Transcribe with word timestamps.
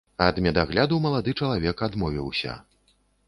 Ад 0.27 0.37
медагляду 0.45 0.97
малады 1.03 1.35
чалавек 1.43 1.77
адмовіўся. 1.91 2.57